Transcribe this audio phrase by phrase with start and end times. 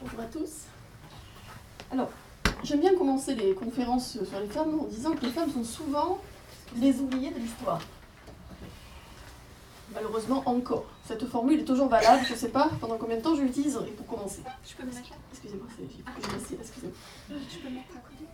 [0.00, 0.50] bonjour à tous.
[1.90, 2.10] Alors,
[2.62, 6.18] j'aime bien commencer les conférences sur les femmes en disant que les femmes sont souvent
[6.76, 7.80] les oubliées de l'histoire.
[9.94, 10.86] Malheureusement encore.
[11.04, 13.90] Cette formule est toujours valable, je ne sais pas pendant combien de temps je l'utiliserai
[13.90, 14.40] pour commencer.
[14.66, 15.16] Je peux me mettre là?
[15.32, 16.94] Excusez-moi, c'est excusez-moi.
[17.28, 18.24] Je peux me mettre à côté?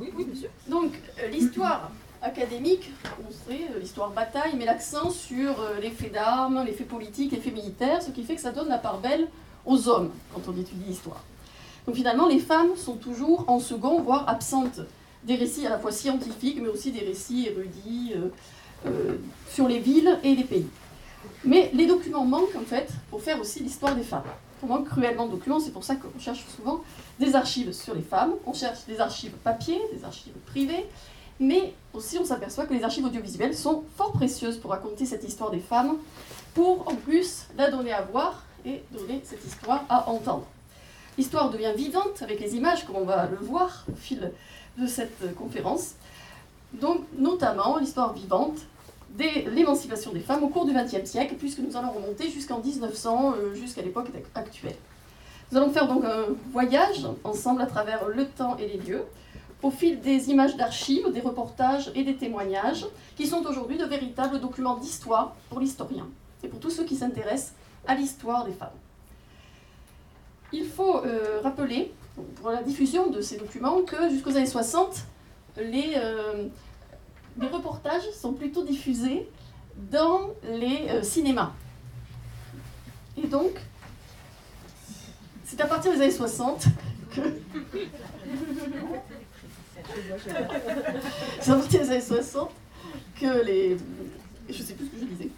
[0.00, 0.50] Oui, oui, monsieur.
[0.66, 1.90] Donc, euh, l'histoire
[2.22, 2.90] académique,
[3.20, 7.30] on sait, euh, l'histoire bataille, met l'accent sur euh, les faits d'armes, les faits politiques,
[7.32, 9.28] les faits militaires, ce qui fait que ça donne la part belle
[9.68, 11.22] aux hommes quand on étudie l'histoire.
[11.86, 14.80] Donc finalement, les femmes sont toujours en second, voire absentes
[15.22, 18.14] des récits à la fois scientifiques, mais aussi des récits érudits
[19.48, 20.66] sur les villes et les pays.
[21.44, 24.22] Mais les documents manquent en fait pour faire aussi l'histoire des femmes.
[24.62, 26.80] On manque cruellement de documents, c'est pour ça qu'on cherche souvent
[27.20, 30.86] des archives sur les femmes, on cherche des archives papier, des archives privées,
[31.38, 35.50] mais aussi on s'aperçoit que les archives audiovisuelles sont fort précieuses pour raconter cette histoire
[35.50, 35.96] des femmes,
[36.54, 40.46] pour en plus la donner à voir et donner cette histoire à entendre.
[41.16, 44.32] L'histoire devient vivante avec les images, comme on va le voir au fil
[44.78, 45.94] de cette conférence.
[46.72, 48.58] Donc, notamment l'histoire vivante
[49.18, 53.32] de l'émancipation des femmes au cours du XXe siècle, puisque nous allons remonter jusqu'en 1900,
[53.32, 54.76] euh, jusqu'à l'époque actuelle.
[55.50, 59.04] Nous allons faire donc un voyage ensemble à travers le temps et les lieux,
[59.62, 64.40] au fil des images d'archives, des reportages et des témoignages, qui sont aujourd'hui de véritables
[64.40, 66.06] documents d'histoire pour l'historien
[66.44, 67.54] et pour tous ceux qui s'intéressent
[67.88, 68.68] à l'histoire des femmes.
[70.52, 71.92] Il faut euh, rappeler,
[72.36, 75.04] pour la diffusion de ces documents, que jusqu'aux années 60,
[75.56, 76.46] les, euh,
[77.40, 79.28] les, reportages sont plutôt diffusés
[79.90, 81.52] dans les euh, cinémas.
[83.16, 83.58] Et donc,
[85.44, 86.66] c'est à partir des années 60
[87.10, 87.20] que...
[91.40, 92.50] C'est à partir des années 60
[93.18, 93.76] que les.
[94.48, 95.30] Je sais plus ce que je disais.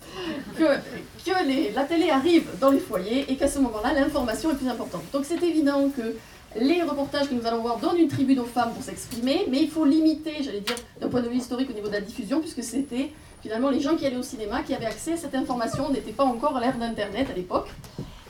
[0.56, 5.02] Que, la télé arrive dans les foyers et qu'à ce moment-là, l'information est plus importante.
[5.12, 6.16] Donc c'est évident que
[6.58, 9.70] les reportages que nous allons voir donnent une tribune aux femmes pour s'exprimer, mais il
[9.70, 12.62] faut limiter, j'allais dire, d'un point de vue historique au niveau de la diffusion, puisque
[12.62, 13.12] c'était
[13.42, 15.86] finalement les gens qui allaient au cinéma qui avaient accès à cette information.
[15.88, 17.68] On n'était pas encore à l'ère d'Internet à l'époque.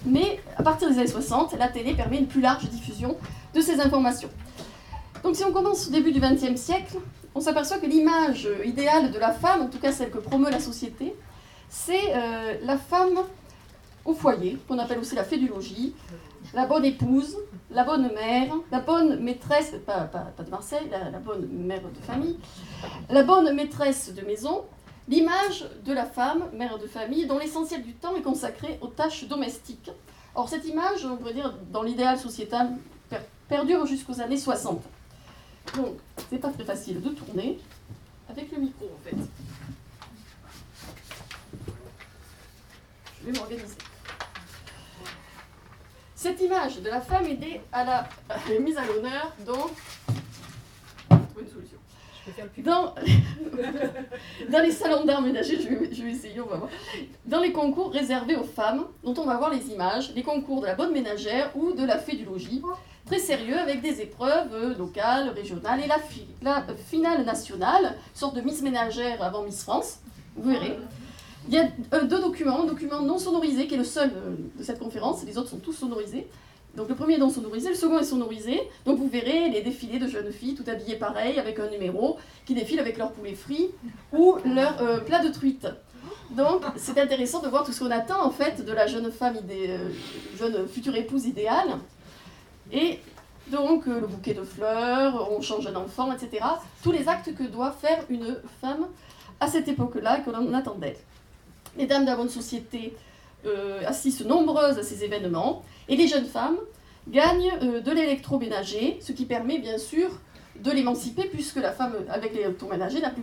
[0.07, 3.17] Mais à partir des années 60, la télé permet une plus large diffusion
[3.55, 4.31] de ces informations.
[5.23, 6.97] Donc si on commence au début du XXe siècle,
[7.35, 10.61] on s'aperçoit que l'image idéale de la femme, en tout cas celle que promeut la
[10.61, 11.15] société,
[11.69, 13.21] c'est euh, la femme
[14.05, 15.95] au foyer, qu'on appelle aussi la fée du logis,
[16.55, 17.37] la bonne épouse,
[17.71, 22.39] la bonne mère, la bonne maîtresse, pas, de Marseille, la, bonne mère de famille,
[23.09, 24.65] la bonne maîtresse de maison,
[25.09, 29.29] l'image de la femme, mère de famille, dont l'essentiel du temps est consacré aux tâches
[29.29, 29.91] domestiques.
[30.35, 32.71] Or cette image, on pourrait dire, dans l'idéal sociétal,
[33.49, 34.83] perdure jusqu'aux années 60.
[35.77, 35.99] Donc,
[36.29, 37.59] c'est pas très facile de tourner
[38.29, 39.17] avec le micro en fait.
[43.21, 43.77] Je vais m'organiser.
[46.15, 48.09] Cette image de la femme aidée à la
[48.61, 49.71] mise à l'honneur dans.
[51.11, 51.79] une solution.
[52.59, 52.95] Dans,
[54.51, 56.71] dans les salons d'art ménagers, je vais, je vais, essayer, on va voir.
[57.25, 60.67] Dans les concours réservés aux femmes, dont on va voir les images, les concours de
[60.67, 62.63] la bonne ménagère ou de la fée du logis,
[63.11, 65.99] très sérieux avec des épreuves euh, locales, régionales et la,
[66.43, 69.99] la finale nationale, sorte de Miss Ménagère avant Miss France.
[70.37, 70.79] Vous verrez.
[71.49, 74.37] Il y a euh, deux documents, un document non sonorisé qui est le seul euh,
[74.57, 76.29] de cette conférence, les autres sont tous sonorisés.
[76.77, 78.63] Donc le premier est non sonorisé, le second est sonorisé.
[78.87, 82.17] Donc vous verrez les défilés de jeunes filles tout habillées pareil, avec un numéro,
[82.47, 83.71] qui défilent avec leur poulet frit
[84.13, 85.67] ou leur plat de truite.
[86.31, 89.35] Donc c'est intéressant de voir tout ce qu'on attend en fait de la jeune femme,
[89.35, 89.77] idée,
[90.39, 91.81] jeune future épouse idéale.
[92.73, 93.01] Et
[93.51, 96.45] donc euh, le bouquet de fleurs, on change un enfant, etc.
[96.83, 98.87] Tous les actes que doit faire une femme
[99.41, 100.99] à cette époque-là que l'on attendait.
[101.77, 102.95] Les dames de société
[103.47, 106.59] euh, assistent nombreuses à ces événements et les jeunes femmes
[107.09, 110.11] gagnent euh, de l'électroménager, ce qui permet bien sûr
[110.57, 113.23] de l'émanciper puisque la femme avec l'électroménager n'a plus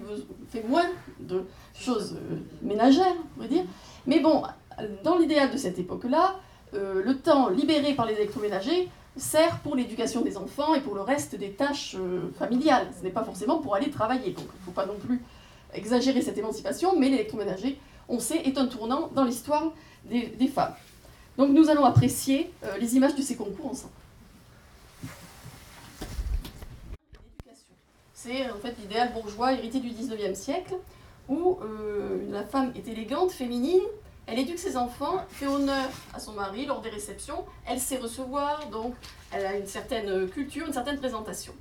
[0.50, 0.88] fait moins
[1.20, 2.18] de choses
[2.64, 3.64] ménagères, on va dire.
[4.08, 4.42] Mais bon,
[5.04, 6.36] dans l'idéal de cette époque-là,
[6.74, 11.52] le temps libéré par l'électroménager sert pour l'éducation des enfants et pour le reste des
[11.52, 12.88] tâches euh, familiales.
[12.98, 14.32] Ce n'est pas forcément pour aller travailler.
[14.32, 15.22] Donc il ne faut pas non plus
[15.74, 17.80] exagérer cette émancipation, mais l'électroménager,
[18.10, 19.74] on sait, est un tournant dans l'histoire
[20.06, 20.74] des, femmes.
[21.38, 23.94] Donc nous allons apprécier euh, les images de ces concours ensemble.
[28.14, 30.76] C'est en fait l'idéal bourgeois hérité du 19e siècle,
[31.30, 33.84] où euh, la femme est élégante, féminine,
[34.28, 38.68] elle éduque ses enfants, fait honneur à son mari lors des réceptions, elle sait recevoir,
[38.68, 38.94] donc
[39.32, 41.54] elle a une certaine culture, une certaine présentation.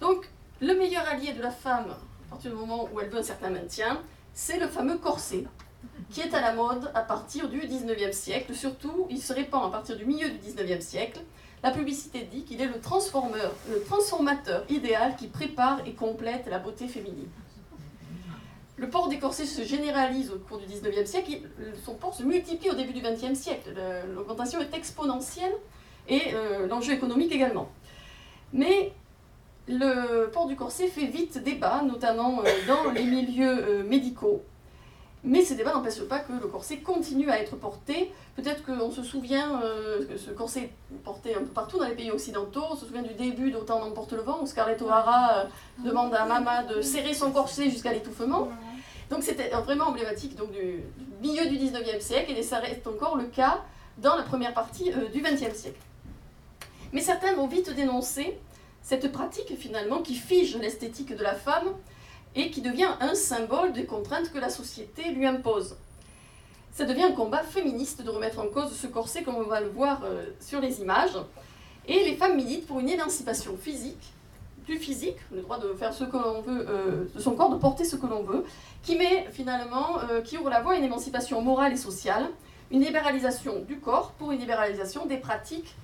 [0.00, 0.30] Donc,
[0.60, 3.50] le meilleur allié de la femme, à partir du moment où elle veut un certain
[3.50, 4.00] maintien,
[4.32, 5.44] c'est le fameux corset.
[6.10, 8.54] qui est à la mode à partir du 19e siècle.
[8.54, 11.20] Surtout, il se répand à partir du milieu du 19e siècle.
[11.62, 16.58] La publicité dit qu'il est le transformeur, le transformateur idéal qui prépare et complète la
[16.58, 17.28] beauté féminine.
[18.76, 21.30] Le port des corsets se généralise au cours du 19e siècle,
[21.84, 23.74] son port se multiplie au début du 20e siècle.
[24.14, 25.54] L'augmentation est exponentielle
[26.08, 27.70] et euh, l'enjeu économique également.
[28.52, 28.92] Mais
[29.68, 34.42] le port du corset fait vite débat, notamment euh, dans les milieux euh, médicaux.
[35.26, 38.12] Mais ces débats n'empêchent pas que le corset continue à être porté.
[38.36, 41.94] Peut-être qu'on se souvient euh, que ce corset est porté un peu partout dans les
[41.94, 42.62] pays occidentaux.
[42.70, 45.46] On se souvient du début d'Autant d'emporte le vent, où Scarlett O'Hara
[45.78, 48.48] demande à Mama de serrer son corset jusqu'à l'étouffement.
[49.08, 50.82] Donc c'était vraiment emblématique donc, du,
[51.22, 53.62] milieu du 19e siècle, et ça reste encore le cas
[53.96, 55.80] dans la première partie du 20e siècle.
[56.92, 58.38] Mais certains vont vite dénoncer
[58.82, 61.72] cette pratique finalement qui fige l'esthétique de la femme
[62.34, 65.76] et qui devient un symbole des contraintes que la société lui impose.
[66.72, 69.68] Ça devient un combat féministe de remettre en cause ce corset comme on va le
[69.68, 71.16] voir euh, sur les images.
[71.86, 74.12] Et les femmes militent pour une émancipation physique,
[74.66, 77.58] du physique, le droit de faire ce que l'on veut, euh, de son corps, de
[77.58, 78.44] porter ce que l'on veut,
[78.82, 82.30] qui met finalement, euh, qui ouvre la voie à une émancipation morale et sociale,
[82.70, 85.74] une libéralisation du corps pour une libéralisation des pratiques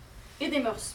[0.40, 0.94] et des mœurs.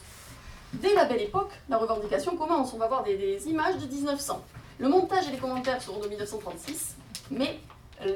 [0.74, 2.74] Dès la belle époque, la revendication commence.
[2.74, 4.42] On va voir des, images de 1900.
[4.78, 6.96] Le montage et les commentaires seront de 1936,
[7.30, 7.58] mais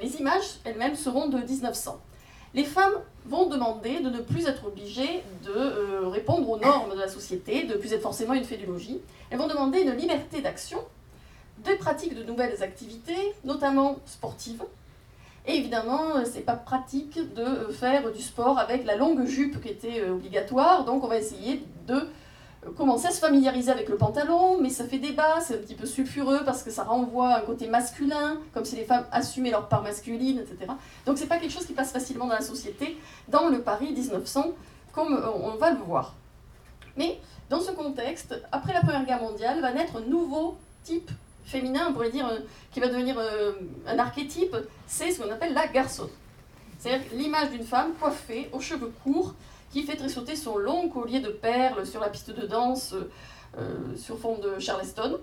[0.02, 1.98] les images elles-mêmes seront de 1900.
[2.52, 2.94] Les femmes
[3.26, 7.62] vont demander de ne plus être obligées de euh, répondre aux normes de la société,
[7.62, 9.00] de ne plus être forcément une fédologie.
[9.30, 10.78] Elles vont demander une liberté d'action,
[11.58, 14.64] des pratiques de nouvelles activités, notamment sportives.
[15.46, 19.68] Et évidemment, euh, c'est pas pratique de faire du sport avec la longue jupe qui
[19.68, 22.08] était euh, obligatoire, donc on va essayer de
[22.76, 25.86] commencer à se familiariser avec le pantalon, mais ça fait débat, c'est un petit peu
[25.86, 29.82] sulfureux parce que ça renvoie un côté masculin, comme si les femmes assumaient leur part
[29.82, 30.72] masculine, etc.
[31.06, 32.98] Donc c'est pas quelque chose qui passe facilement dans la société,
[33.28, 34.52] dans le Paris 1900,
[34.92, 36.14] comme euh, on va le voir.
[36.96, 37.18] Mais
[37.48, 41.10] dans ce contexte, après la Première Guerre mondiale, va naître un nouveau type
[41.44, 42.40] féminin, on pourrait dire, euh,
[42.72, 43.52] qui va devenir euh,
[43.86, 44.54] un archétype,
[44.86, 46.10] c'est ce qu'on appelle la garçonne.
[46.78, 49.34] C'est-à-dire l'image d'une femme coiffée, aux cheveux courts,
[49.70, 52.94] qui fait tressauter son long collier de perles sur la piste de danse
[53.58, 55.20] euh, sur fond de Charleston.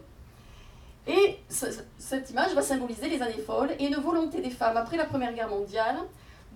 [1.08, 5.06] Et cette image va symboliser les années folles et une volonté des femmes après la
[5.06, 5.96] Première Guerre mondiale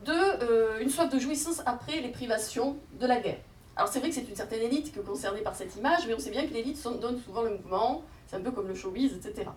[0.03, 3.39] de euh, une soif de jouissance après les privations de la guerre.
[3.77, 6.13] Alors c'est vrai que c'est une certaine élite qui est concernée par cette image, mais
[6.13, 9.13] on sait bien que l'élite donne souvent le mouvement, c'est un peu comme le showbiz,
[9.13, 9.49] etc.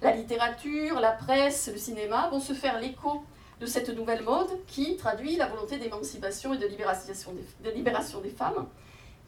[0.00, 3.24] La littérature, la presse, le cinéma vont se faire l'écho
[3.60, 8.66] de cette nouvelle mode qui traduit la volonté d'émancipation et de libération, des, femmes.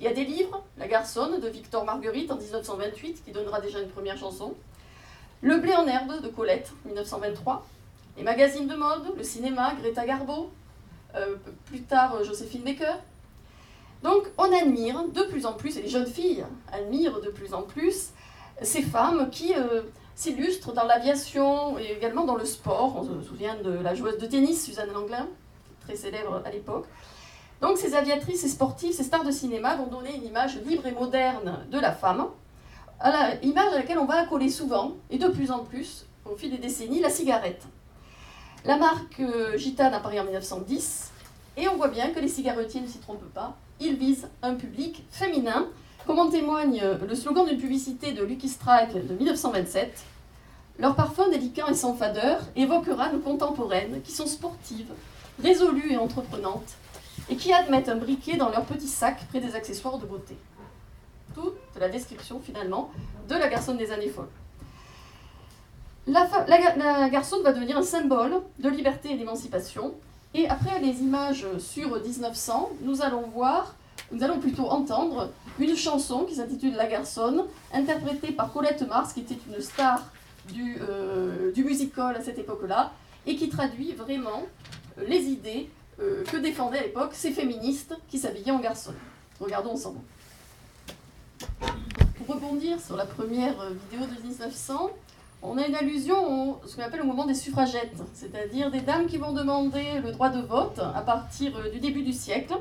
[0.01, 3.81] Il y a des livres, La garçonne de Victor Marguerite en 1928, qui donnera déjà
[3.81, 4.55] une première chanson,
[5.41, 7.67] Le blé en herbe de Colette, 1923,
[8.17, 10.51] les magazines de mode, le cinéma, Greta Garbo,
[11.15, 11.37] euh,
[11.67, 12.97] plus tard Joséphine Baker.
[14.03, 17.63] Donc on admire de plus en plus, et les jeunes filles admirent de plus en
[17.63, 18.11] plus,
[18.63, 19.83] ces femmes qui euh,
[20.19, 22.97] s'illustre dans l'aviation et également dans le sport.
[22.97, 25.29] On se souvient de la joueuse de tennis, Suzanne Langlin,
[25.83, 26.87] très célèbre à l'époque.
[27.61, 30.91] Donc ces aviatrices et sportives, ces stars de cinéma vont donner une image libre et
[30.91, 32.27] moderne de la femme,
[32.99, 36.35] à la, image à laquelle on va accoler souvent, et de plus en plus, au
[36.35, 37.63] fil des décennies, la cigarette.
[38.65, 41.13] La marque euh, Gitane apparaît en 1910,
[41.59, 45.05] et on voit bien que les cigarettiers ne s'y trompent pas, ils visent un public
[45.13, 45.69] féminin,
[46.09, 49.93] comme en témoigne le slogan d'une publicité de Lucky Strike de 1927,
[50.79, 54.91] leur parfum délicat et sans fadeur évoquera nos contemporaines qui sont sportives,
[55.43, 56.77] résolues et entreprenantes,
[57.29, 60.35] et qui admettent un briquet dans leur petit sac près des accessoires de beauté.
[61.35, 62.91] Toute la description finalement
[63.29, 64.31] de la garçonne des années folles.
[66.07, 69.93] La, garçonne va devenir un symbole de liberté et d'émancipation.
[70.33, 73.75] Et après les images sur 1900, nous allons voir
[74.11, 79.21] nous allons plutôt entendre une chanson qui s'intitule La Garçonne, interprétée par Colette Mars, qui
[79.21, 80.03] était une star
[80.49, 82.93] du, euh, du musical à cette époque-là,
[83.27, 84.45] et qui traduit vraiment
[84.99, 85.69] euh, les idées
[86.01, 88.95] euh, que défendaient à l'époque ces féministes qui s'habillaient en garçon.
[89.41, 90.01] Regardons ensemble.
[92.17, 93.55] Pour rebondir sur la première
[93.91, 94.91] vidéo de 1900,
[95.43, 99.07] on a une allusion au ce qu'on appelle le mouvement des suffragettes, c'est-à-dire des dames
[99.07, 102.55] qui vont demander le droit de vote à partir du début du siècle.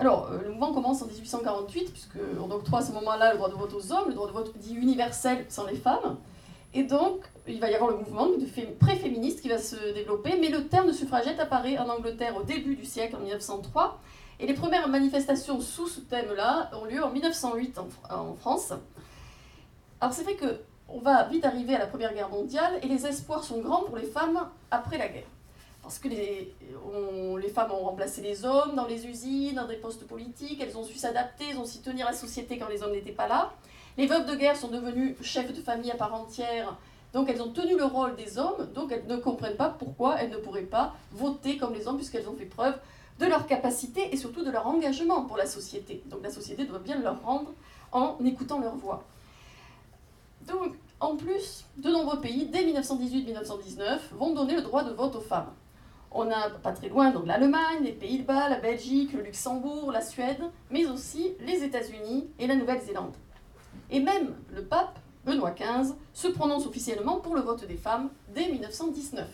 [0.00, 3.54] Alors, euh, le mouvement commence en 1848, puisqu'on octroie à ce moment-là le droit de
[3.54, 6.16] vote aux hommes, le droit de vote dit universel sans les femmes.
[6.72, 8.26] Et donc, il va y avoir le mouvement
[8.78, 12.76] pré-féministe qui va se développer, mais le terme de suffragette apparaît en Angleterre au début
[12.76, 14.00] du siècle, en 1903.
[14.38, 17.78] Et les premières manifestations sous ce thème-là ont lieu en 1908
[18.08, 18.72] en, France.
[20.00, 23.44] Alors c'est vrai qu'on va vite arriver à la Première Guerre mondiale et les espoirs
[23.44, 25.28] sont grands pour les femmes après la guerre.
[25.90, 30.60] Parce que les, femmes ont remplacé les hommes dans les usines, dans des postes politiques,
[30.60, 33.26] elles ont su s'adapter, elles ont su tenir la société quand les hommes n'étaient pas
[33.26, 33.52] là.
[33.98, 36.76] Les veuves de guerre sont devenues chefs de famille à part entière,
[37.12, 40.30] donc elles ont tenu le rôle des hommes, donc elles ne comprennent pas pourquoi elles
[40.30, 42.78] ne pourraient pas voter comme les hommes, puisqu'elles ont fait preuve
[43.18, 46.04] de leur capacité et surtout de leur engagement pour la société.
[46.06, 47.50] Donc la société doit bien leur rendre
[47.90, 49.02] en écoutant leur voix.
[50.46, 55.20] Donc, en plus, de nombreux pays, dès 1918-1919, vont donner le droit de vote aux
[55.20, 55.50] femmes.
[56.12, 60.42] On a pas très loin donc l'Allemagne, les Pays-Bas, la Belgique, le Luxembourg, la Suède,
[60.70, 63.14] mais aussi les États-Unis et la Nouvelle-Zélande.
[63.90, 68.48] Et même le pape, Benoît XV, se prononce officiellement pour le vote des femmes dès
[68.48, 69.28] 1919.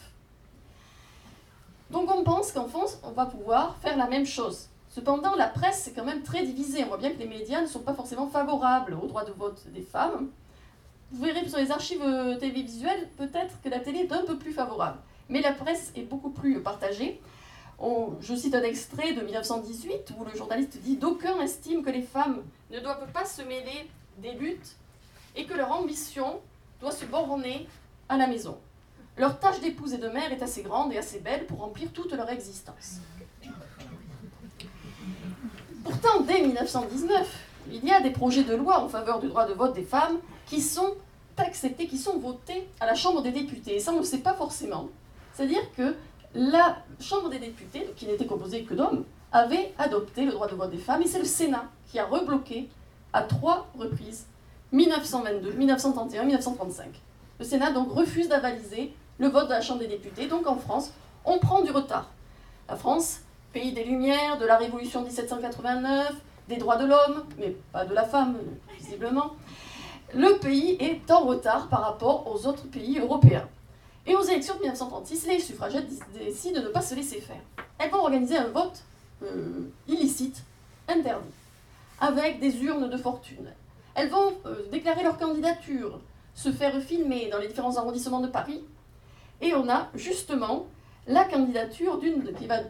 [1.91, 4.69] Donc on pense qu'en France, on va pouvoir faire la même chose.
[4.91, 6.83] Cependant, la presse est quand même très divisée.
[6.85, 9.63] On voit bien que les médias ne sont pas forcément favorables au droit de vote
[9.69, 10.29] des femmes.
[11.13, 14.53] Vous verrez sur les archives euh, télévisuelles, peut-être que la télé est un peu plus
[14.53, 14.99] favorable.
[15.29, 17.21] Mais la presse est beaucoup plus partagée.
[18.21, 22.43] je cite un extrait de 1918 où le journaliste dit D'aucuns estiment que les femmes
[22.71, 24.77] ne doivent pas se mêler des luttes
[25.35, 26.41] et que leur ambition
[26.81, 27.67] doit se borner
[28.09, 28.57] à la maison.
[29.17, 32.13] Leur tâche d'épouse et de mère est assez grande et assez belle pour remplir toute
[32.13, 33.01] leur existence.
[35.83, 39.55] Pourtant, dès 1919, il y a des projets de loi en faveur du droit de
[39.55, 40.95] vote des femmes qui sont
[41.37, 43.77] acceptés, qui sont votés à la Chambre des députés.
[43.77, 44.89] Et ça, on ne le sait pas forcément.
[45.37, 45.95] C'est-à-dire que
[46.35, 50.71] la Chambre des députés, qui n'était composée que d'hommes, avait adopté le droit de vote
[50.71, 52.71] des femmes, et c'est le Sénat qui a rebloqué
[53.13, 54.27] à trois reprises,
[54.73, 56.87] 1922, 1931, 1935.
[57.39, 60.27] Le Sénat donc refuse d'avaliser le vote de la Chambre des députés.
[60.27, 60.93] Donc en France,
[61.27, 62.09] on prend du retard.
[62.67, 63.21] La France,
[63.53, 66.15] pays des Lumières, de la Révolution 1789,
[66.49, 68.39] des droits de l'homme, mais pas de la femme,
[68.79, 69.33] visiblement,
[70.15, 73.47] le pays est en retard par rapport aux autres pays européens.
[74.07, 77.41] Et aux élections de 1936, les suffragettes décident de ne pas se laisser faire.
[77.79, 78.85] Elles vont organiser un vote
[79.23, 80.45] euh, illicite,
[80.89, 81.29] interdit,
[82.01, 83.51] avec des urnes de fortune.
[83.95, 86.01] Elles vont euh, déclarer leur candidature,
[86.35, 88.63] se faire filmer dans les différents arrondissements de Paris,
[89.41, 90.67] et on a justement
[91.09, 92.25] la candidature d'une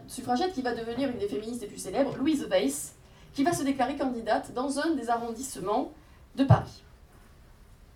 [0.07, 2.93] suffragette qui va devenir une des féministes les plus célèbres, Louise Weiss,
[3.33, 5.91] qui va se déclarer candidate dans un des arrondissements
[6.35, 6.83] de Paris.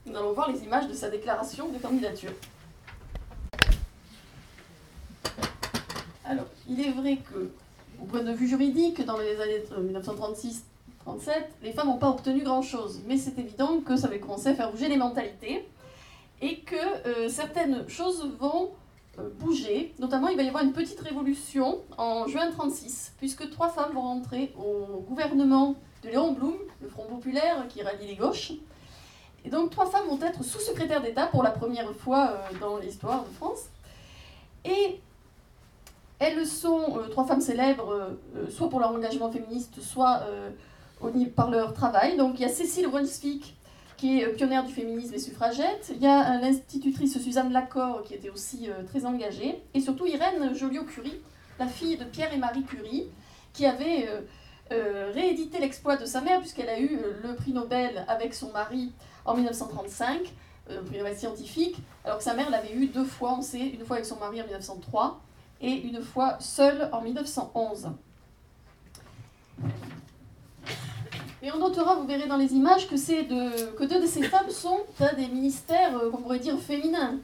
[0.06, 2.32] Nous allons voir les images de sa déclaration de candidature.
[6.26, 7.52] Alors, il est vrai que,
[8.02, 9.64] au point de vue juridique, dans les années
[9.94, 10.62] 1936-37,
[11.64, 13.02] les femmes n'ont pas obtenu grand-chose.
[13.08, 15.68] Mais c'est évident que ça avait commencé à faire bouger les mentalités
[16.42, 16.76] et que
[17.06, 18.72] euh, certaines choses vont
[19.20, 19.94] euh, bouger.
[20.00, 24.02] Notamment, il va y avoir une petite révolution en juin 36, puisque trois femmes vont
[24.02, 28.54] rentrer au gouvernement de Léon Blum, le Front populaire qui rallie les gauches.
[29.44, 33.24] Et donc, trois femmes vont être sous-secrétaires d'État pour la première fois euh, dans l'histoire
[33.24, 33.66] de France.
[34.64, 35.00] Et
[36.22, 38.18] elles sont trois femmes célèbres,
[38.50, 40.22] soit pour leur engagement féministe, soit
[41.36, 42.16] par leur travail.
[42.16, 43.56] Donc, il y a Cécile Brunswick,
[44.02, 45.92] qui est pionnière du féminisme et suffragette.
[45.96, 49.62] Il y a l'institutrice Suzanne Lacor, qui était aussi euh, très engagée.
[49.76, 51.22] Et surtout Irène Joliot-Curie,
[51.60, 53.10] la fille de Pierre et Marie Curie,
[53.54, 54.22] qui avait euh,
[54.72, 58.92] euh, réédité l'exploit de sa mère, puisqu'elle a eu le prix Nobel avec son mari
[59.24, 60.34] en 1935,
[60.72, 63.86] un prix Nobel scientifique, alors que sa mère l'avait eu deux fois, on sait, une
[63.86, 65.22] fois avec son mari en 1903
[65.62, 67.92] et une fois seule en 1911.
[71.44, 74.50] Et on notera, vous verrez dans les images, que, de, que deux de ces femmes
[74.50, 77.18] sont à des ministères, euh, qu'on pourrait dire, féminins.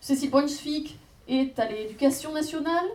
[0.00, 2.86] Cécile Brunswick est à l'éducation nationale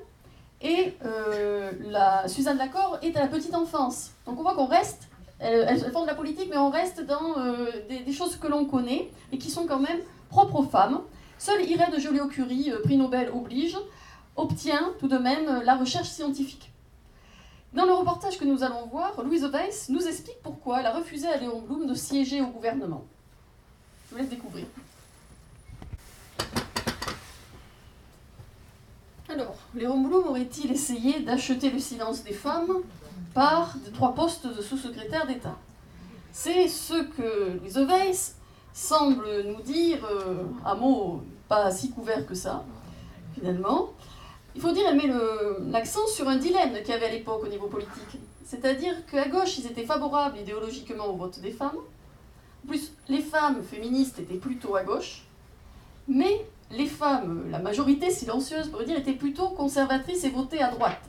[0.61, 4.11] et euh, la Suzanne Lacor est à la petite enfance.
[4.25, 5.03] Donc on voit qu'on reste,
[5.37, 9.11] elles, font de la politique, mais on reste dans euh, des, choses que l'on connaît
[9.31, 9.99] et qui sont quand même
[10.29, 11.01] propres aux femmes.
[11.37, 13.77] Seule Irène Joliot-Curie, prix Nobel oblige,
[14.35, 16.71] obtient tout de même la recherche scientifique.
[17.73, 21.27] Dans le reportage que nous allons voir, Louise Weiss nous explique pourquoi elle a refusé
[21.27, 23.03] à Léon Blum de siéger au gouvernement.
[24.07, 24.65] Je vous laisse découvrir.
[29.27, 32.81] Alors, Léon Blum aurait-il essayé d'acheter le silence des femmes
[33.33, 35.57] par trois postes de sous-secrétaire d'État?
[36.31, 38.35] C'est ce que Louise Weiss
[38.73, 42.63] semble nous dire euh, à mots pas si couverts que ça,
[43.33, 43.89] finalement.
[44.55, 45.11] Il faut dire, elle met
[45.69, 48.19] l'accent sur un dilemme qu'il y avait à l'époque au niveau politique.
[48.45, 51.77] C'est-à-dire qu'à gauche, ils étaient favorables idéologiquement au vote des femmes.
[52.63, 55.23] En plus, les femmes féministes étaient plutôt à gauche.
[56.07, 61.01] Mais les femmes, la majorité silencieuse, pour dire, étaient plutôt conservatrices et votaient à droite.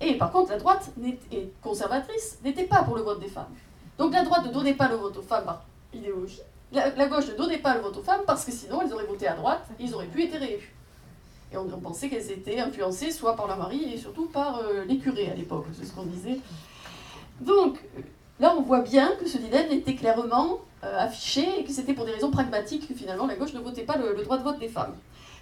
[0.00, 0.90] Et par contre, la droite
[1.32, 3.54] et conservatrice n'était pas pour le vote des femmes.
[3.98, 6.42] Donc la droite ne donnait pas le vote aux femmes par idéologie.
[6.70, 9.06] La, la, gauche ne donnait pas le vote aux femmes parce que sinon, elles auraient
[9.06, 10.75] voté à droite et ils auraient pu être réélus.
[11.52, 15.30] Et on, pensait qu'elles étaient influencées soit par leur mari et surtout par les curés
[15.30, 16.40] à l'époque, c'est ce qu'on disait.
[17.40, 17.78] Donc,
[18.40, 22.12] là, on voit bien que ce dilemme était clairement affiché et que c'était pour des
[22.12, 24.94] raisons pragmatiques que finalement la gauche ne votait pas le droit de vote des femmes.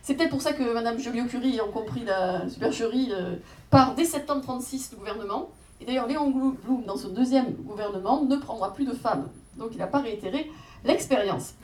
[0.04, 3.36] C'est peut-être pour ça que Mme Joliot-Curie, ayant compris la supercherie, euh,
[3.70, 5.48] part dès septembre 1936 du gouvernement.
[5.80, 9.30] Et d'ailleurs, Léon Blum, dans son deuxième gouvernement, ne prendra plus de femmes.
[9.56, 10.50] Donc il n'a pas réitéré
[10.84, 11.54] l'expérience.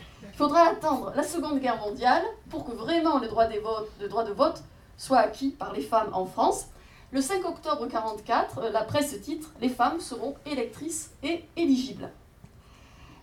[0.41, 4.63] Il faudra attendre la Seconde Guerre mondiale pour que vraiment le droit, de vote
[4.97, 6.69] soit acquis par les femmes en France.
[7.13, 12.09] Le 5 octobre 1944, euh, la presse titre Les femmes seront électrices et éligibles.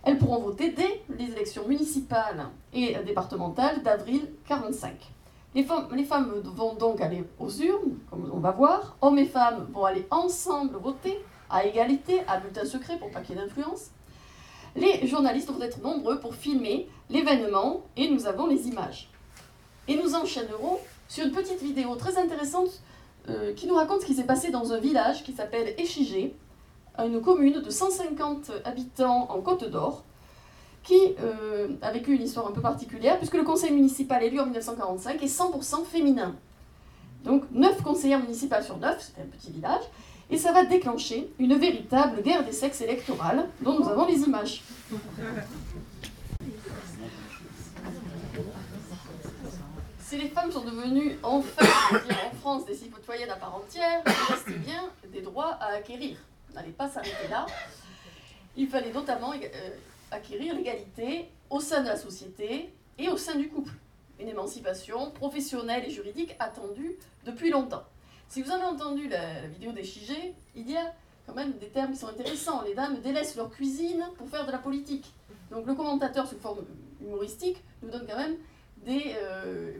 [0.04, 4.94] Elles pourront voter dès les élections municipales et départementales d'avril 45.
[5.56, 8.96] Les femmes, les femmes vont donc aller aux urnes, comme on va voir.
[9.00, 11.18] Hommes et femmes vont aller ensemble voter,
[11.50, 13.90] à égalité, à bulletin secret pour pas qu'il y ait d'influence.
[14.78, 19.10] Les journalistes vont être nombreux pour filmer l'événement et nous avons les images.
[19.88, 22.80] Et nous enchaînerons sur une petite vidéo très intéressante
[23.28, 26.36] euh, qui nous raconte ce qui s'est passé dans un village qui s'appelle Échigé,
[26.98, 30.04] une commune de 150 habitants en Côte d'Or,
[30.84, 34.44] qui euh, a vécu une histoire un peu particulière, puisque le conseil municipal élu en
[34.44, 36.36] 1945 est 100% féminin.
[37.24, 39.82] Donc 9 conseillères municipales sur 9, c'était un petit village,
[40.30, 44.62] et ça va déclencher une véritable guerre des sexes électorale dont nous avons les images.
[50.00, 51.66] Si les femmes sont devenues enfin,
[51.96, 56.16] en France, des citoyennes à part entière, il restait bien des droits à acquérir
[56.58, 57.46] n'allait pas s'arrêter là.
[58.56, 59.70] Il fallait notamment euh,
[60.10, 63.72] acquérir l'égalité au sein de la société et au sein du couple.
[64.18, 67.84] Une émancipation professionnelle et juridique attendue depuis longtemps.
[68.28, 70.92] Si vous avez entendu la, vidéo des Chigés, il y a
[71.26, 72.62] quand même des termes qui sont intéressants.
[72.62, 75.06] Les dames délaissent leur cuisine pour faire de la politique.
[75.50, 76.58] Donc le commentateur sous forme
[77.00, 78.36] humoristique nous donne quand même
[78.84, 79.78] des, euh,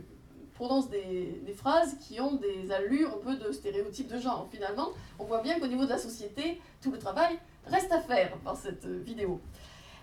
[0.54, 4.48] prononce des, phrases qui ont des allures un peu de stéréotypes de genre.
[4.50, 4.88] Finalement,
[5.18, 8.56] on voit bien qu'au niveau de la société, tout le travail reste à faire par
[8.56, 9.40] cette vidéo.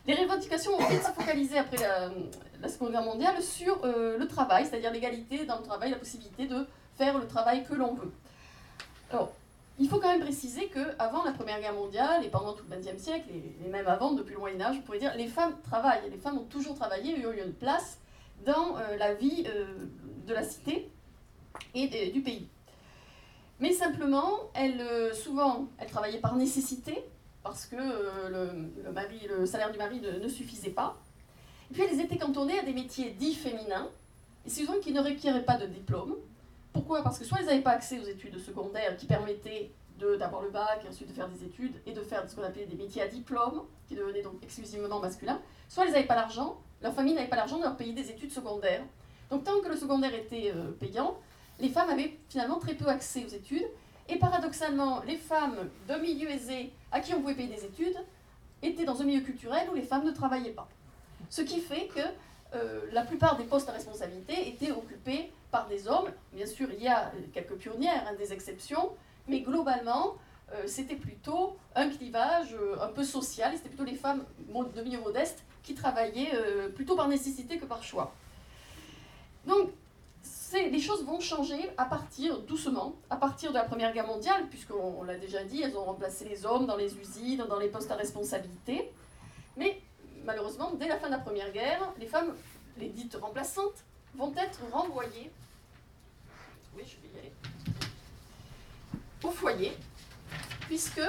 [0.06, 4.66] Les revendications ont vite se focaliser après la, Seconde Guerre mondiale sur euh, le travail,
[4.66, 8.12] c'est-à-dire l'égalité dans le travail, la possibilité de faire le travail que l'on veut.
[9.16, 9.32] Alors,
[9.80, 13.02] il faut quand même préciser qu'avant la Première Guerre mondiale et pendant tout le XXe
[13.02, 16.10] siècle, et, même avant, depuis le Moyen Âge, on pourrait dire les femmes travaillent.
[16.12, 17.98] Les femmes ont toujours travaillé, il y a eu une place
[18.46, 19.68] dans euh, la vie euh,
[20.28, 20.90] de la cité
[21.74, 22.50] et du pays.
[23.62, 27.06] Mais simplement, elle, euh, souvent, elle travaillait par nécessité,
[27.42, 30.98] parce que le, salaire du mari ne, suffisait pas.
[31.72, 33.88] Et puis, elles étaient cantonnées à des métiers dits féminins,
[34.46, 36.16] et souvent qui ne requieraient pas de diplôme.
[36.76, 37.02] Pourquoi?
[37.04, 39.72] Parce que soit elles n'avaient pas accès aux études secondaires qui permettaient
[40.20, 42.66] d'avoir le bac et ensuite de faire des études et de faire ce qu'on appelait
[42.66, 46.94] des métiers à diplôme, qui devenaient donc exclusivement masculins, soit elles n'avaient pas l'argent, leur
[46.94, 48.84] famille n'avait pas l'argent de leur payer des études secondaires.
[49.30, 51.16] Donc tant que le secondaire était euh, payant,
[51.62, 53.68] les femmes avaient finalement très peu accès aux études.
[54.10, 57.98] Et paradoxalement, les femmes d'un milieu aisé à qui on pouvait payer des études
[58.62, 60.68] étaient dans un milieu culturel où les femmes ne travaillaient pas.
[61.30, 62.02] Ce qui fait que
[62.56, 66.10] euh, la plupart des postes à responsabilité étaient occupés par des hommes.
[66.34, 68.92] Bien sûr, il y a quelques pionnières, hein, des exceptions,
[69.28, 70.16] mais globalement,
[70.54, 75.44] euh, c'était plutôt un clivage un peu social, c'était plutôt les femmes de milieu modeste
[75.64, 76.32] qui travaillaient
[76.76, 78.14] plutôt par nécessité que par choix.
[79.48, 79.72] Donc,
[80.54, 85.04] les choses vont changer à partir, doucement, à partir de la Première Guerre mondiale, puisqu'on
[85.04, 87.96] l'a déjà dit, elles ont remplacé les hommes dans les usines, dans les postes à
[87.96, 88.92] responsabilité.
[89.58, 89.82] Mais
[90.26, 92.34] malheureusement, dès la fin de la Première Guerre, les femmes,
[92.78, 93.84] les dites remplaçantes,
[94.16, 95.32] vont être renvoyées
[99.24, 99.72] au foyer,
[100.68, 101.02] puisque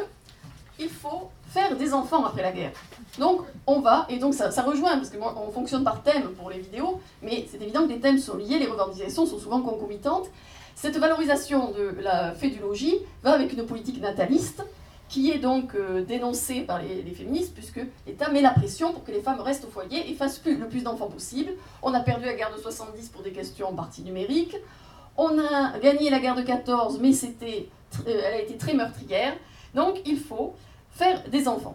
[0.79, 2.73] il faut faire des enfants après la guerre.
[3.19, 7.01] Donc, on va, et donc ça, rejoint, parce qu'on fonctionne par thème pour les vidéos,
[7.23, 10.29] mais c'est évident que les thèmes sont liés, les revendications sont souvent concomitantes.
[10.75, 14.63] Cette valorisation de la logis va avec une politique nataliste,
[15.09, 19.13] qui est donc euh, dénoncée par les, féministes, puisque l'État met la pression pour que
[19.13, 21.53] les femmes restent au foyer et fassent le plus d'enfants possible.
[21.83, 24.57] On a perdu la guerre de 70 pour des questions en partie numériques.
[25.17, 27.69] On a gagné la guerre de 14, mais c'était,
[28.07, 29.35] euh, elle a été très meurtrière.
[29.75, 30.55] Donc il faut
[30.91, 31.75] faire des enfants.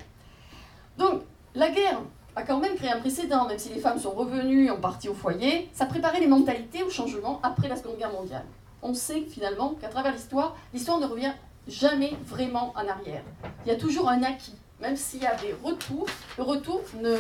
[0.98, 1.22] Donc
[1.56, 2.02] la guerre
[2.36, 5.14] a quand même créé un précédent, même si les femmes sont revenues en partie au
[5.14, 8.46] foyer, ça préparait les mentalités au changement après la Seconde Guerre mondiale.
[8.82, 11.34] On sait finalement qu'à travers l'histoire, l'histoire ne revient
[11.68, 13.24] jamais vraiment en arrière.
[13.66, 17.16] Il y a toujours un acquis, même s'il y a des retours, le retour ne,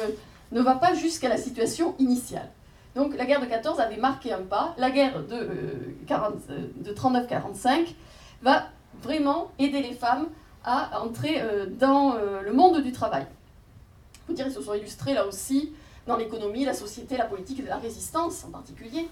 [0.51, 2.49] ne va pas jusqu'à la situation initiale.
[2.95, 6.93] Donc la guerre de 14 avait marqué un pas, la guerre de, euh, euh, de
[6.93, 7.93] 39-45
[8.41, 8.67] va
[9.01, 10.27] vraiment aider les femmes
[10.63, 13.25] à entrer euh, dans euh, le monde du travail.
[14.27, 15.73] Vous dire, ils se sont illustrés là aussi
[16.07, 19.07] dans l'économie, la société, la politique et la résistance en particulier.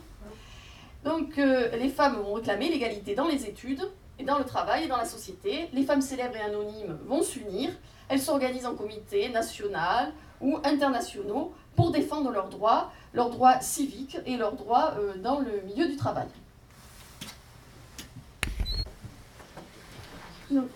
[1.04, 3.90] Donc euh, les femmes vont réclamer l'égalité dans les études,
[4.20, 5.70] et dans le travail et dans la société.
[5.74, 7.72] Les femmes célèbres et anonymes vont s'unir.
[8.10, 14.36] Elles s'organisent en comités nationaux ou internationaux pour défendre leurs droits, leurs droits civiques et
[14.36, 16.28] leurs droits euh, dans le milieu du travail.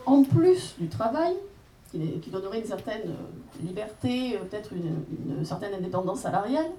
[0.05, 1.35] En plus du travail,
[1.91, 6.69] qui, donnerait une certaine euh, liberté, euh, peut-être une, certaine indépendance salariale,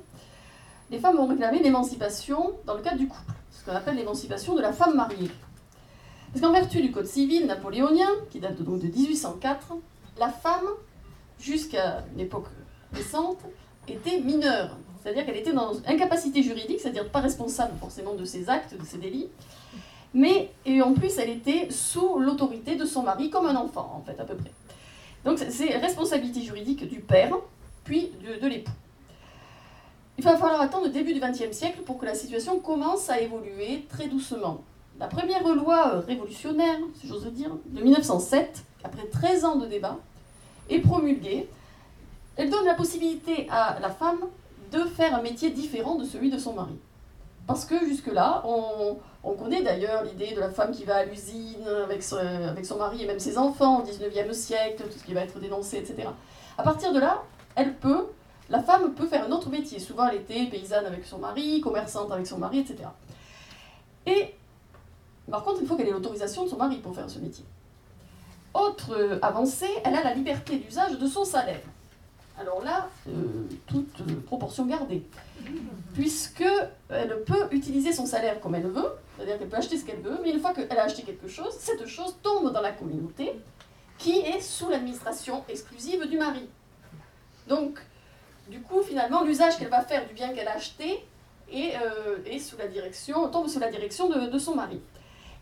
[0.91, 4.63] les femmes ont réclamé l'émancipation dans le cadre du couple, ce qu'on appelle l'émancipation de
[4.63, 5.31] la femme mariée.
[6.35, 9.75] Parce qu'en vertu du Code civil napoléonien, qui date donc de 1804,
[10.19, 10.67] la femme,
[11.39, 12.47] jusqu'à une époque
[12.93, 13.39] récente,
[13.87, 14.77] était mineure.
[15.01, 18.99] C'est-à-dire qu'elle était dans incapacité juridique, c'est-à-dire pas responsable forcément de ses actes, de ses
[18.99, 19.29] délits,
[20.13, 24.05] mais et en plus elle était sous l'autorité de son mari comme un enfant, en
[24.05, 24.51] fait, à peu près.
[25.25, 27.33] Donc c'est responsabilité juridique du père,
[27.85, 28.73] puis de, de l'époux.
[30.19, 33.21] Il va falloir attendre le début du XXe siècle pour que la situation commence à
[33.21, 34.65] évoluer très doucement.
[35.01, 39.97] La première loi euh, révolutionnaire, si j'ose dire, de 1907, après 13 ans de débat,
[40.71, 41.49] est promulguée.
[42.37, 44.21] Elle donne la possibilité à la femme
[44.73, 46.79] de faire un métier différent de celui de son mari.
[47.47, 48.97] Parce que jusque-là, on,
[49.35, 53.19] connaît d'ailleurs l'idée de la femme qui va à l'usine avec, son mari et même
[53.19, 56.09] ses enfants au 19e siècle, tout ce qui va être dénoncé, etc.
[56.57, 57.23] À partir de là,
[57.57, 58.07] elle peut,
[58.49, 59.79] la femme peut faire un autre métier.
[59.81, 62.89] Souvent, elle était paysanne avec son mari, commerçante avec son mari, etc.
[64.07, 64.35] Et
[65.31, 67.45] par contre, il faut qu'elle ait l'autorisation de son mari pour faire ce métier.
[68.53, 71.61] Autre euh, avancée, elle a la liberté d'usage de son salaire.
[72.39, 73.13] Alors là, euh,
[73.67, 75.03] toute euh, proportion gardée.
[75.95, 80.19] Puisqu'elle peut utiliser son salaire comme elle veut, c'est-à-dire qu'elle peut acheter ce qu'elle veut,
[80.23, 83.33] mais une fois qu'elle a acheté quelque chose, cette chose tombe dans la communauté
[83.99, 86.49] qui est sous l'administration exclusive du mari.
[87.49, 87.79] Donc,
[88.49, 91.05] du coup, finalement, l'usage qu'elle va faire du bien qu'elle a acheté
[91.51, 94.81] est, sous la direction, tombe sous la direction de son mari.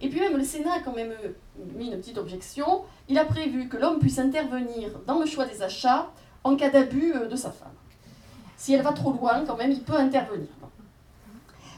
[0.02, 1.28] Et puis même le Sénat a quand même euh,
[1.76, 2.82] mis une petite objection.
[3.08, 6.10] Il a prévu que l'homme puisse intervenir dans le choix des achats
[6.42, 7.72] en cas d'abus euh, de sa femme.
[8.56, 10.48] Si elle va trop loin, quand même, il peut intervenir.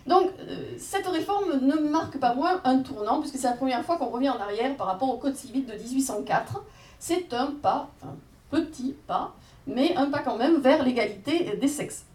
[0.07, 3.99] Donc, euh, cette réforme ne marque pas moins un tournant, puisque c'est la première fois
[3.99, 6.63] qu'on revient en arrière par rapport au Code civil de 1804.
[6.99, 8.17] C'est un pas, un
[8.51, 9.35] petit pas,
[9.67, 12.07] mais un pas quand même vers l'égalité des sexes.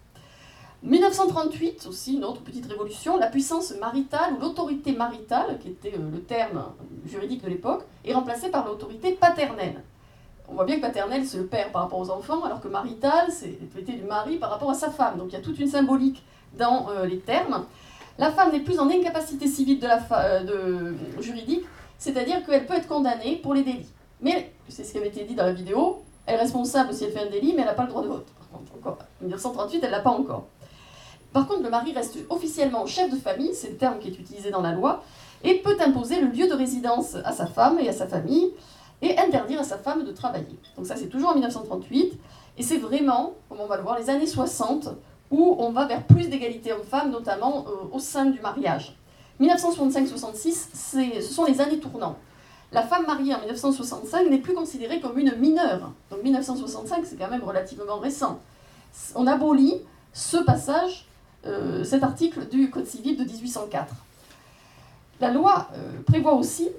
[0.83, 6.09] 1938 aussi, une autre petite révolution, la puissance maritale ou l'autorité maritale, qui était euh,
[6.09, 6.63] le terme
[7.05, 9.83] juridique de l'époque, est remplacée par l'autorité paternelle.
[10.47, 13.27] On voit bien que paternelle, c'est le père par rapport aux enfants, alors que maritale,
[13.29, 15.17] c'est l'autorité du mari par rapport à sa femme.
[15.17, 16.23] Donc il y a toute une symbolique
[16.57, 17.65] dans euh, les termes.
[18.17, 21.65] La femme n'est plus en incapacité civile de la euh, de, juridique,
[21.97, 23.89] c'est-à-dire qu'elle peut être condamnée pour les délits.
[24.21, 27.11] Mais, c'est ce qui avait été dit dans la vidéo, elle est responsable si elle
[27.11, 28.27] fait un délit, mais elle n'a pas le droit de vote.
[28.37, 30.47] Par contre, encore, 1938, elle ne l'a pas encore.
[31.33, 34.49] Par contre, le mari reste officiellement chef de famille, c'est le terme qui est utilisé
[34.49, 35.03] dans la loi,
[35.43, 38.51] et peut imposer le lieu de résidence à sa femme et à sa famille,
[39.01, 40.59] et interdire à sa femme de travailler.
[40.75, 42.19] Donc ça, c'est toujours en 1938,
[42.57, 44.89] et c'est vraiment, comme on va le voir, les années 60,
[45.31, 48.95] où on va vers plus d'égalité homme-femme, notamment euh, au sein du mariage.
[49.39, 52.17] 1965-66, ce sont les années tournants.
[52.71, 55.91] La femme mariée en 1965 n'est plus considérée comme une mineure.
[56.11, 58.39] Donc 1965, c'est quand même relativement récent.
[59.15, 59.75] On abolit
[60.13, 61.08] ce passage
[61.45, 63.93] euh, cet article du Code civil de 1804.
[65.21, 66.69] La loi euh, prévoit aussi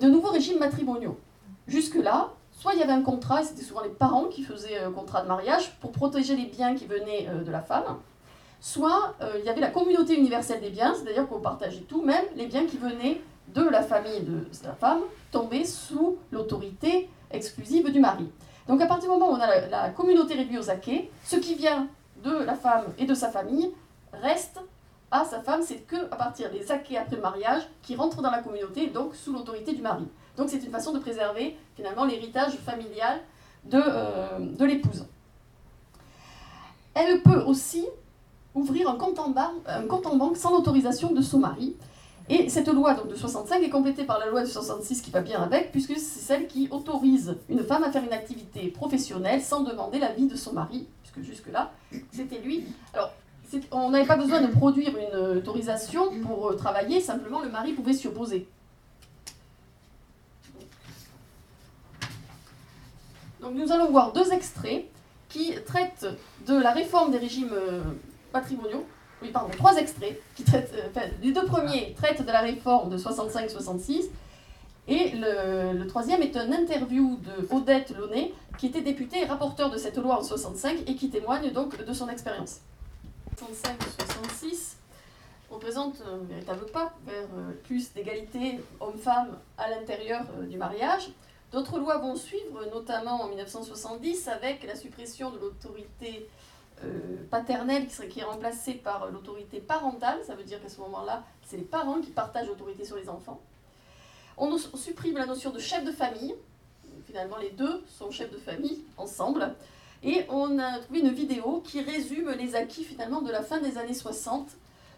[0.00, 1.18] de nouveaux régimes matrimoniaux.
[1.66, 4.90] Jusque-là, soit il y avait un contrat, et c'était souvent les parents qui faisaient un
[4.90, 7.96] contrat de mariage pour protéger les biens qui venaient euh, de la femme,
[8.60, 12.46] soit il y avait la communauté universelle des biens, c'est-à-dire qu'on partageait tout, même les
[12.46, 13.20] biens qui venaient
[13.54, 14.98] de la famille de la femme,
[15.30, 18.28] tombaient sous l'autorité exclusive du mari.
[18.66, 21.36] Donc à partir du moment où on a la, la communauté réduite aux acquets, ce
[21.36, 21.86] qui vient
[22.24, 23.70] de la femme et de sa famille
[24.12, 24.60] reste
[25.10, 28.30] à sa femme, c'est que à partir des acquis après le mariage qui rentrent dans
[28.30, 30.04] la communauté, donc sous l'autorité du mari.
[30.36, 33.20] Donc c'est une façon de préserver finalement l'héritage familial
[33.64, 35.06] de, euh, de l'épouse.
[36.94, 37.86] Elle peut aussi
[38.54, 41.76] ouvrir un compte, en banque, sans l'autorisation de son mari.
[42.28, 45.22] Et cette loi donc, de 65 est complétée par la loi de 66 qui va
[45.22, 49.62] bien avec, puisque c'est celle qui autorise une femme à faire une activité professionnelle sans
[49.62, 51.72] demander l'avis de son mari, puisque jusque-là,
[52.12, 52.66] c'était lui.
[53.70, 57.92] On n'avait pas besoin de produire une autorisation pour euh, travailler, simplement le mari pouvait
[57.92, 58.48] s'y opposer.
[63.40, 64.86] Donc nous allons voir deux extraits
[65.28, 66.06] qui traitent
[66.46, 67.82] de la réforme des régimes euh,
[68.32, 68.84] patrimoniaux.
[69.22, 70.72] Oui, pardon, trois extraits qui traitent.
[70.74, 74.10] Euh, les deux premiers traitent de la réforme de 65-66
[74.88, 79.76] et le, troisième est une interview de Odette Launay, qui était députée et rapporteur de
[79.76, 82.60] cette loi en 65 et qui témoigne donc de son expérience.
[83.38, 84.74] 65-66.
[85.50, 87.28] représente un véritable pas vers
[87.64, 91.10] plus d'égalité homme-femme à l'intérieur du mariage.
[91.52, 96.28] D'autres lois vont suivre, notamment en 1970 avec la suppression de l'autorité
[97.30, 100.18] paternelle qui, qui est remplacée par l'autorité parentale.
[100.26, 103.40] Ça veut dire qu'à ce moment-là, c'est les parents qui partagent l'autorité sur les enfants.
[104.36, 106.34] On supprime la notion de chef de famille.
[107.06, 109.54] Finalement, les deux sont chefs de famille ensemble.
[110.04, 113.78] Et on a trouvé une vidéo qui résume les acquis finalement de la fin des
[113.78, 114.48] années 60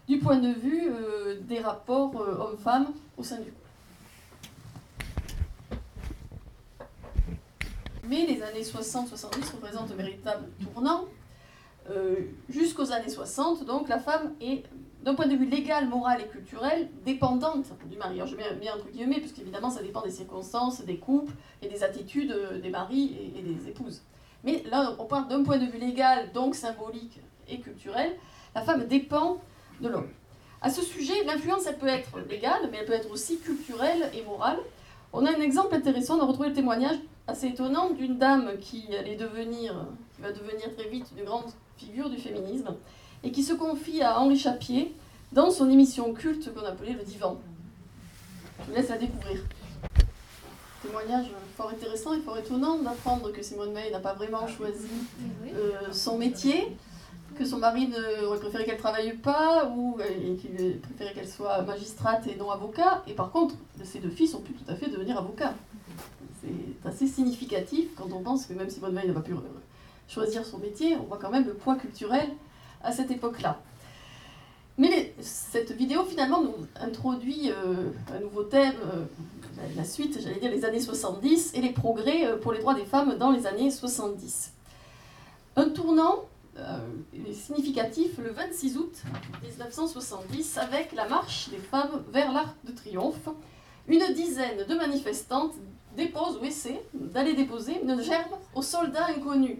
[0.07, 3.57] du point de vue euh, des rapports euh, hommes-femmes au sein du couple.
[8.07, 11.05] Mais les années 60-70 représentent un véritable tournant.
[11.89, 12.15] Euh,
[12.49, 14.63] jusqu'aux années 60, donc la femme est
[15.03, 18.15] d'un point de vue légal, moral et culturel, dépendante du mari.
[18.15, 21.67] Alors je mets bien entre guillemets, parce qu'évidemment ça dépend des circonstances, des couples et
[21.67, 24.03] des attitudes des maris et, des épouses.
[24.43, 28.11] Mais là, on parle d'un point de vue légal, donc symbolique et culturel,
[28.55, 29.37] la femme dépend
[29.81, 30.09] de l'homme.
[30.61, 34.23] À ce sujet, l'influence, elle peut être légale, mais elle peut être aussi culturelle et
[34.23, 34.59] morale.
[35.13, 38.95] On a un exemple intéressant, on a retrouvé le témoignage assez étonnant d'une dame qui
[38.95, 42.75] allait devenir, qui va devenir très vite une grande figure du féminisme,
[43.23, 44.95] et qui se confie à Henri Chapier
[45.31, 47.39] dans son émission culte qu'on appelait Le Divan.
[48.59, 49.41] Je vous laisse la découvrir.
[50.81, 54.87] Témoignage fort intéressant et fort étonnant d'apprendre que Simone Veil n'a pas vraiment choisi
[55.53, 56.75] euh, son métier,
[57.37, 57.91] que son mari
[58.25, 62.49] aurait préféré qu'elle ne travaille pas ou euh, qu'il préférait qu'elle soit magistrate et non
[62.49, 63.03] avocat.
[63.05, 65.53] Et par contre, ses deux fils ont pu tout à fait devenir avocats.
[66.41, 69.35] C'est assez significatif quand on pense que même Simone Veil n'a pas pu
[70.07, 72.27] choisir son métier, on voit quand même le poids culturel
[72.83, 73.59] à cette époque-là.
[75.19, 79.05] Cette vidéo finalement nous introduit euh, un nouveau thème, euh,
[79.75, 82.85] la suite, j'allais dire les années 70 et les progrès euh, pour les droits des
[82.85, 84.53] femmes dans les années 70.
[85.55, 86.25] Un tournant
[87.33, 88.93] significatif le 26 août
[89.41, 93.29] 1970 avec la marche des femmes vers l'Arc de Triomphe.
[93.87, 95.53] Une dizaine de manifestantes
[95.95, 99.57] déposent ou essaient d'aller déposer une gerbe aux soldats inconnus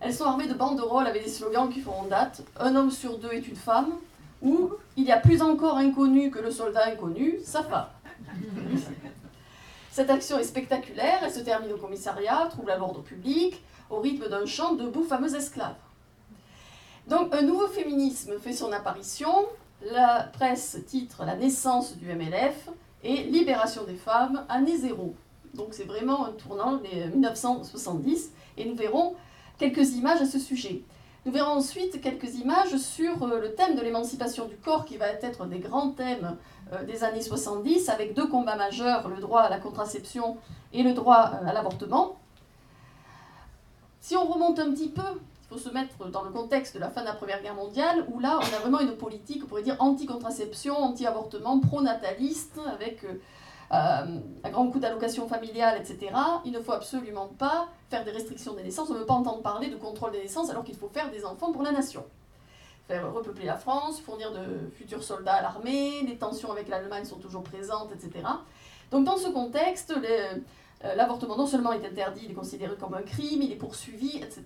[0.00, 3.32] elles sont armées de banderoles avec des slogans qui font date Un homme sur deux
[3.32, 3.94] est une femme
[4.42, 7.88] ou Il y a plus encore inconnu que le soldat inconnu, sa femme.
[9.90, 14.28] Cette action est spectaculaire, elle se termine au commissariat, trouble à l'ordre public, au rythme
[14.28, 15.74] d'un chant debout fameux esclaves.
[17.08, 19.32] Donc un nouveau féminisme fait son apparition,
[19.82, 22.68] la presse titre La naissance du MLF
[23.02, 25.14] et Libération des femmes, année zéro.
[25.54, 29.14] Donc c'est vraiment un tournant, les 1970, et nous verrons
[29.58, 30.82] quelques images à ce sujet.
[31.28, 35.08] Nous verrons ensuite quelques images sur euh, le thème de l'émancipation du corps qui va
[35.08, 36.38] être un des grands thèmes
[36.72, 40.38] euh, des années 70 avec deux combats majeurs, le droit à la contraception
[40.72, 42.16] et le droit euh, à l'avortement.
[44.00, 46.88] Si on remonte un petit peu, il faut se mettre dans le contexte de la
[46.88, 49.62] fin de la Première Guerre mondiale, où là, on a vraiment une politique, on pourrait
[49.62, 53.04] dire, anti-contraception, anti-avortement, pro-nataliste, avec
[53.70, 56.12] un grand coup d'allocation familiale, etc.
[56.44, 58.90] Il ne faut absolument pas faire des restrictions des naissances.
[58.90, 61.24] On ne veut pas entendre parler de contrôle des naissances alors qu'il faut faire des
[61.24, 62.04] enfants pour la nation.
[62.86, 67.18] Faire repeupler la France, fournir de futurs soldats à l'armée, les tensions avec l'Allemagne sont
[67.18, 68.26] toujours présentes, etc.
[68.90, 73.02] Donc dans ce contexte, euh, l'avortement non seulement est interdit, il est considéré comme un
[73.02, 74.44] crime, il est poursuivi, etc.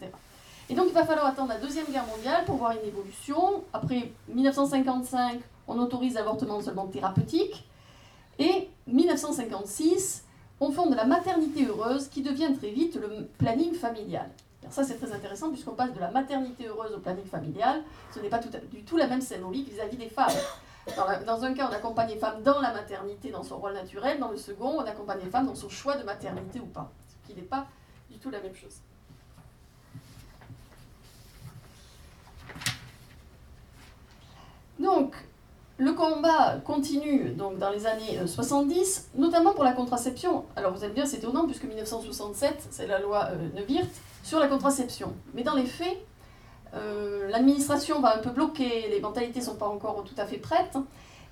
[0.68, 3.62] Et donc il va falloir attendre la Deuxième Guerre mondiale pour voir une évolution.
[3.72, 7.64] Après 1955, on autorise l'avortement seulement thérapeutique.
[8.38, 10.25] Et 1956,
[10.61, 14.31] on fonde la maternité heureuse qui devient très vite le planning familial.
[14.62, 17.83] Alors ça c'est très intéressant puisqu'on passe de la maternité heureuse au planning familial.
[18.14, 20.31] Ce n'est pas du tout la même symbolique vis-à-vis des femmes.
[21.27, 24.18] Dans, un cas, on accompagne les femmes dans la maternité, dans son rôle naturel.
[24.18, 26.90] Dans le second, on accompagne les femmes dans son choix de maternité ou pas.
[27.09, 27.66] Ce qui n'est pas
[28.11, 28.81] du tout la même chose.
[34.79, 35.14] Donc,
[35.83, 40.45] le combat continue donc dans les années 70, euh, notamment pour la contraception.
[40.55, 43.83] Alors vous allez me dire, c'est étonnant puisque 1967, c'est la loi euh,
[44.23, 45.12] sur la contraception.
[45.35, 45.99] Mais dans les faits,
[46.75, 50.38] euh, l'administration va un peu bloquer, les mentalités ne sont pas encore tout à fait
[50.38, 50.79] prêtes,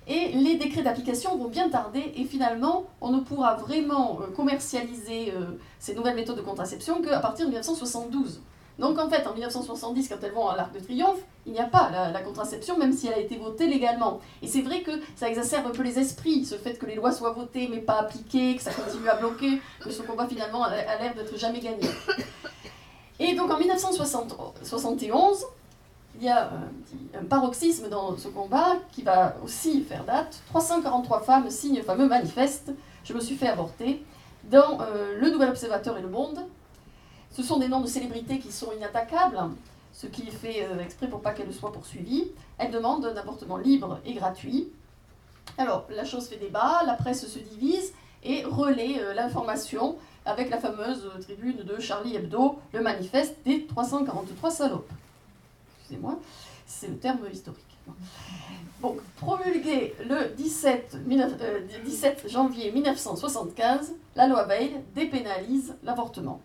[0.07, 5.31] et les décrets d'application vont bien tarder, et finalement, on ne pourra vraiment commercialiser
[5.79, 8.41] ces nouvelles méthodes de contraception qu'à partir de 1972.
[8.79, 11.65] Donc en fait, en 1970, quand elles vont à l'Arc de Triomphe, il n'y a
[11.65, 14.19] pas la, contraception, même si elle a été votée légalement.
[14.41, 17.11] Et c'est vrai que ça exacerbe un peu les esprits, ce fait que les lois
[17.11, 20.71] soient votées mais pas appliquées, que ça continue à bloquer, que ce combat finalement a,
[20.71, 21.87] l'air d'être jamais gagné.
[23.19, 25.45] Et donc en 1971,
[26.19, 26.51] il y a
[27.19, 30.41] un, paroxysme dans ce combat qui va aussi faire date.
[30.49, 32.71] 343 femmes signent le fameux manifeste
[33.03, 34.03] Je me suis fait avorter
[34.49, 36.39] dans euh, Le Nouvel Observateur et Le Monde,
[37.31, 39.39] ce sont des noms de célébrités qui sont inattaquables.
[39.93, 42.31] ce qui est fait exprès pour pas qu'elle soit poursuivie.
[42.57, 44.69] Elle demande un avortement libre et gratuit.
[45.57, 51.09] Alors, la chose fait débat, la presse se divise et relaie l'information avec la fameuse
[51.21, 54.89] tribune de Charlie Hebdo, le manifeste des 343 salopes.
[55.79, 56.19] Excusez-moi,
[56.67, 57.65] c'est le terme historique.
[58.81, 60.97] Donc, promulguée le 17,
[61.83, 66.41] 17, euh, janvier 1975, la loi Veil dépénalise l'avortement.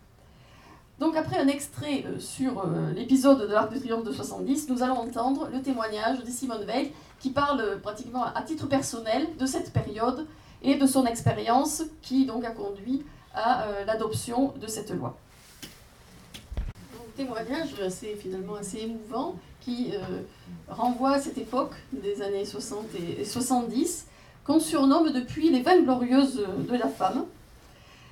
[0.99, 4.83] Donc après un extrait euh, sur euh, l'épisode de l'Arc de Triomphe de 70, nous
[4.83, 9.73] allons entendre le témoignage de Simone Veil qui parle pratiquement à titre personnel de cette
[9.73, 10.27] période
[10.63, 13.05] et de son expérience qui donc a conduit
[13.35, 15.15] à l'adoption de cette loi.
[16.95, 20.23] Donc, témoignage assez, finalement assez émouvant qui euh,
[20.69, 22.87] renvoie à cette époque des années 60
[23.19, 24.07] et 70,
[24.45, 27.25] qu'on surnomme depuis les 20 glorieuses de la femme.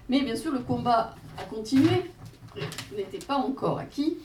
[0.09, 2.11] Mais bien sûr, le combat a continué,
[2.97, 4.17] n'était pas encore acquis,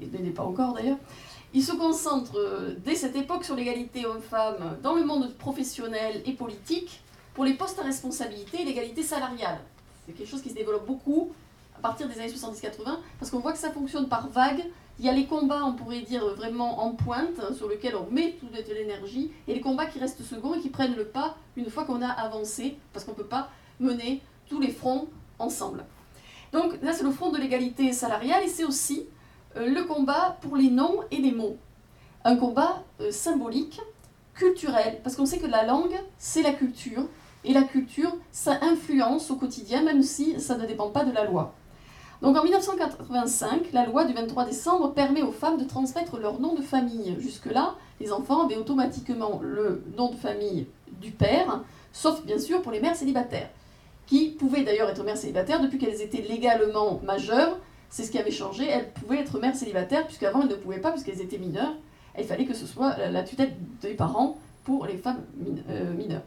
[0.00, 0.98] il n'est pas encore d'ailleurs.
[1.52, 6.32] Il se concentre euh, dès cette époque sur l'égalité homme-femme dans le monde professionnel et
[6.32, 7.00] politique
[7.32, 9.60] pour les postes à responsabilité et l'égalité salariale.
[10.06, 11.32] C'est quelque chose qui se développe beaucoup
[11.78, 14.64] à partir des années 70-80 parce qu'on voit que ça fonctionne par vagues
[14.98, 18.10] il y a les combats, on pourrait dire, vraiment en pointe, hein, sur lesquels on
[18.12, 21.68] met toute l'énergie, et les combats qui restent seconds et qui prennent le pas une
[21.68, 23.48] fois qu'on a avancé, parce qu'on ne peut pas
[23.80, 25.84] mener tous les fronts ensemble.
[26.54, 29.08] Donc là, c'est le front de l'égalité salariale, et c'est aussi
[29.56, 31.56] euh, le combat pour les noms et les mots.
[32.24, 33.80] Un combat euh, symbolique,
[34.34, 37.08] culturel, parce qu'on sait que la langue, c'est la culture,
[37.44, 41.24] et la culture, ça influence au quotidien, même si ça ne dépend pas de la
[41.24, 41.54] loi.
[42.22, 46.54] Donc en 1985, la loi du 23 décembre permet aux femmes de transmettre leur nom
[46.54, 47.16] de famille.
[47.18, 50.68] Jusque-là, les enfants avaient automatiquement le nom de famille
[51.02, 51.62] du père,
[51.92, 53.50] sauf bien sûr pour les mères célibataires,
[54.06, 57.58] qui pouvaient d'ailleurs être mères célibataires depuis qu'elles étaient légalement majeures.
[57.90, 60.90] C'est ce qui avait changé, elles pouvaient être mères célibataires, puisqu'avant elles ne pouvaient pas,
[60.90, 61.74] puisqu'elles étaient mineures.
[62.18, 65.22] il fallait que ce soit la tutelle des parents pour les femmes
[65.68, 66.24] euh, mineures.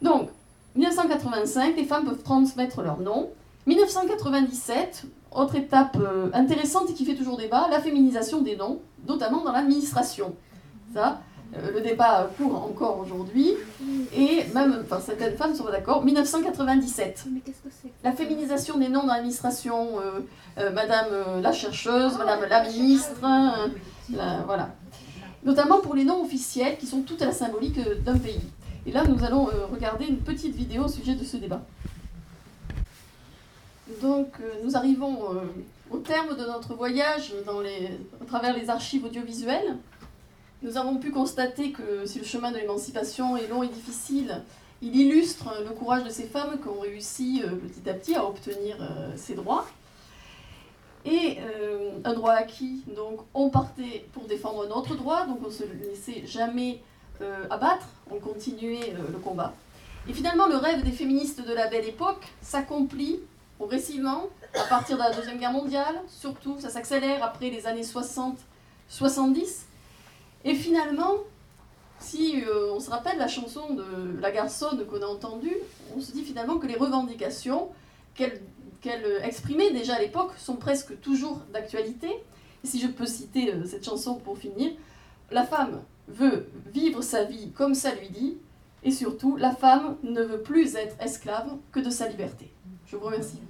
[0.00, 0.30] Donc,
[0.76, 3.30] 1985, les femmes peuvent transmettre leur nom.
[3.66, 9.42] 1997, autre étape euh, intéressante et qui fait toujours débat, la féminisation des noms, notamment
[9.42, 10.34] dans l'administration.
[10.94, 11.20] Ça,
[11.72, 13.54] le débat court encore aujourd'hui,
[14.14, 17.24] et même, enfin certaines femmes sont d'accord, 1997.
[17.32, 20.00] Mais qu'est-ce que c'est La féminisation des noms dans l'administration,
[20.58, 23.20] euh, Madame la chercheuse, Madame la ministre,
[24.46, 24.74] voilà.
[25.44, 28.40] Notamment pour les noms officiels qui sont toutes à la symbolique d'un pays.
[28.84, 31.62] Et là, nous allons regarder une petite vidéo au sujet de ce débat.
[34.02, 35.40] Donc, euh, nous arrivons euh,
[35.90, 39.76] au terme de notre voyage dans les, à travers les archives audiovisuelles.
[40.66, 44.42] Nous avons pu constater que si le chemin de l'émancipation est long et difficile,
[44.82, 48.26] il illustre le courage de ces femmes qui ont réussi euh, petit à petit à
[48.26, 48.76] obtenir
[49.14, 49.64] ces droits.
[51.04, 51.38] Et
[52.04, 56.26] un droit acquis, donc on partait pour défendre notre droit, donc on ne se laissait
[56.26, 56.80] jamais
[57.48, 59.54] abattre, on continuait le combat.
[60.08, 63.20] Et finalement, le rêve des féministes de la belle époque s'accomplit
[63.56, 69.65] progressivement, à partir de la Deuxième Guerre mondiale, surtout, ça s'accélère après les années 60-70.
[70.44, 71.14] Et finalement,
[71.98, 75.56] si euh, on se rappelle la chanson de La Garçonne qu'on a entendue,
[75.96, 77.68] on se dit finalement que les revendications
[78.14, 78.40] qu'elle
[79.22, 82.08] exprimait déjà à l'époque sont presque toujours d'actualité.
[82.64, 84.72] Si je peux citer euh, cette chanson pour finir,
[85.30, 88.38] la femme veut vivre sa vie comme ça lui dit,
[88.86, 92.52] et surtout, la femme ne veut plus être esclave que de sa liberté.
[92.86, 93.40] Je vous remercie.